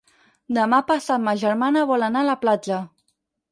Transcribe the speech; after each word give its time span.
Demà 0.57 0.79
passat 0.91 1.21
ma 1.27 1.35
germana 1.43 1.85
vol 1.93 2.09
anar 2.09 2.25
a 2.25 2.29
la 2.33 2.39
platja. 2.47 2.83